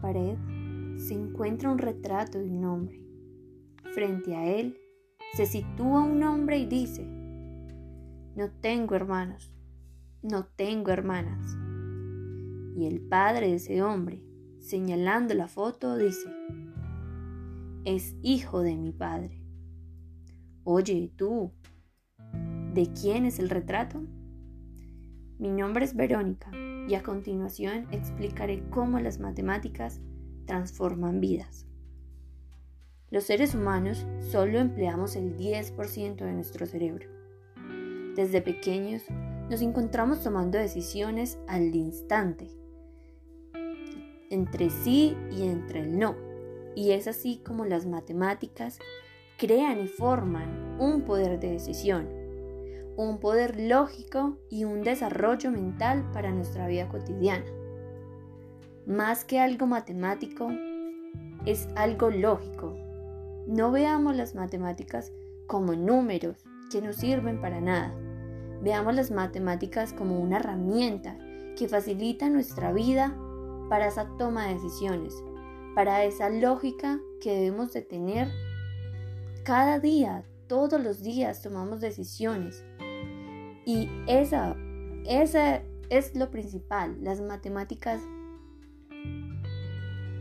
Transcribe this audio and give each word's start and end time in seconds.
pared 0.00 0.36
se 0.96 1.14
encuentra 1.14 1.70
un 1.70 1.78
retrato 1.78 2.38
de 2.38 2.50
un 2.50 2.64
hombre. 2.64 3.00
Frente 3.94 4.34
a 4.34 4.46
él 4.46 4.76
se 5.34 5.46
sitúa 5.46 6.02
un 6.02 6.22
hombre 6.22 6.58
y 6.58 6.66
dice, 6.66 7.04
no 8.34 8.50
tengo 8.60 8.94
hermanos, 8.94 9.54
no 10.22 10.46
tengo 10.46 10.90
hermanas. 10.90 11.56
Y 12.76 12.86
el 12.86 13.00
padre 13.00 13.48
de 13.48 13.54
ese 13.54 13.82
hombre, 13.82 14.22
señalando 14.58 15.34
la 15.34 15.48
foto, 15.48 15.96
dice, 15.96 16.28
es 17.84 18.16
hijo 18.22 18.60
de 18.60 18.76
mi 18.76 18.92
padre. 18.92 19.42
Oye, 20.64 21.12
tú, 21.16 21.52
¿de 22.74 22.92
quién 22.92 23.24
es 23.24 23.38
el 23.38 23.48
retrato? 23.48 24.02
Mi 25.38 25.50
nombre 25.50 25.84
es 25.84 25.94
Verónica 25.94 26.50
y 26.88 26.94
a 26.94 27.02
continuación 27.02 27.88
explicaré 27.90 28.62
cómo 28.70 29.00
las 29.00 29.20
matemáticas 29.20 30.00
transforman 30.46 31.20
vidas. 31.20 31.66
Los 33.10 33.24
seres 33.24 33.54
humanos 33.54 34.06
solo 34.30 34.58
empleamos 34.58 35.14
el 35.14 35.36
10% 35.36 36.16
de 36.16 36.32
nuestro 36.32 36.64
cerebro. 36.64 37.06
Desde 38.14 38.40
pequeños 38.40 39.02
nos 39.50 39.60
encontramos 39.60 40.22
tomando 40.22 40.56
decisiones 40.56 41.38
al 41.48 41.74
instante, 41.74 42.48
entre 44.30 44.70
sí 44.70 45.18
y 45.30 45.42
entre 45.42 45.80
el 45.80 45.98
no. 45.98 46.16
Y 46.74 46.92
es 46.92 47.06
así 47.06 47.42
como 47.44 47.66
las 47.66 47.84
matemáticas 47.84 48.78
crean 49.36 49.84
y 49.84 49.86
forman 49.86 50.80
un 50.80 51.02
poder 51.02 51.38
de 51.38 51.52
decisión, 51.52 52.25
un 52.96 53.18
poder 53.18 53.60
lógico 53.60 54.38
y 54.50 54.64
un 54.64 54.82
desarrollo 54.82 55.50
mental 55.50 56.10
para 56.12 56.30
nuestra 56.32 56.66
vida 56.66 56.88
cotidiana 56.88 57.44
más 58.86 59.24
que 59.24 59.40
algo 59.40 59.66
matemático, 59.66 60.48
es 61.44 61.68
algo 61.74 62.08
lógico. 62.08 62.74
No 63.48 63.72
veamos 63.72 64.14
las 64.14 64.34
matemáticas 64.34 65.12
como 65.48 65.74
números 65.74 66.44
que 66.70 66.80
no 66.80 66.92
sirven 66.92 67.40
para 67.40 67.60
nada. 67.60 67.92
Veamos 68.62 68.94
las 68.94 69.10
matemáticas 69.10 69.92
como 69.92 70.20
una 70.20 70.38
herramienta 70.38 71.18
que 71.56 71.68
facilita 71.68 72.30
nuestra 72.30 72.72
vida 72.72 73.16
para 73.68 73.88
esa 73.88 74.08
toma 74.18 74.46
de 74.46 74.54
decisiones, 74.54 75.14
para 75.74 76.04
esa 76.04 76.30
lógica 76.30 77.00
que 77.20 77.34
debemos 77.34 77.72
de 77.72 77.82
tener 77.82 78.28
cada 79.42 79.80
día, 79.80 80.24
todos 80.46 80.80
los 80.80 81.02
días 81.02 81.42
tomamos 81.42 81.80
decisiones. 81.80 82.64
Y 83.66 83.90
esa, 84.06 84.56
esa 85.04 85.60
es 85.90 86.14
lo 86.14 86.30
principal. 86.30 86.96
Las 87.02 87.20
matemáticas 87.20 88.00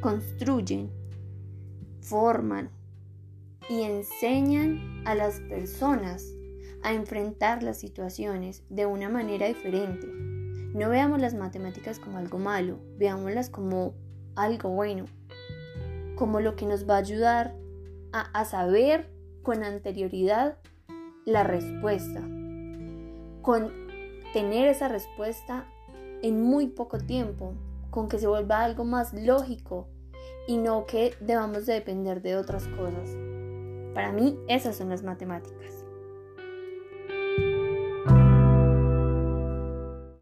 construyen, 0.00 0.90
forman 2.00 2.70
y 3.68 3.82
enseñan 3.82 5.02
a 5.06 5.14
las 5.14 5.40
personas 5.40 6.32
a 6.82 6.92
enfrentar 6.92 7.62
las 7.62 7.78
situaciones 7.78 8.62
de 8.68 8.86
una 8.86 9.08
manera 9.08 9.46
diferente. 9.46 10.06
No 10.74 10.88
veamos 10.88 11.20
las 11.20 11.34
matemáticas 11.34 11.98
como 11.98 12.18
algo 12.18 12.38
malo, 12.38 12.78
veámoslas 12.96 13.50
como 13.50 13.94
algo 14.34 14.70
bueno, 14.70 15.06
como 16.16 16.40
lo 16.40 16.54
que 16.56 16.66
nos 16.66 16.88
va 16.88 16.94
a 16.94 16.98
ayudar 16.98 17.54
a, 18.12 18.44
saber 18.46 19.10
con 19.42 19.62
anterioridad 19.62 20.58
la 21.26 21.42
respuesta, 21.42 22.22
con 23.46 23.72
tener 24.32 24.66
esa 24.66 24.88
respuesta 24.88 25.68
en 26.20 26.42
muy 26.42 26.66
poco 26.66 26.98
tiempo, 26.98 27.54
con 27.90 28.08
que 28.08 28.18
se 28.18 28.26
vuelva 28.26 28.64
algo 28.64 28.84
más 28.84 29.14
lógico 29.14 29.86
y 30.48 30.56
no 30.58 30.84
que 30.84 31.14
debamos 31.20 31.64
de 31.64 31.74
depender 31.74 32.22
de 32.22 32.36
otras 32.36 32.66
cosas. 32.66 33.16
Para 33.94 34.10
mí 34.10 34.36
esas 34.48 34.74
son 34.74 34.88
las 34.88 35.04
matemáticas. 35.04 35.85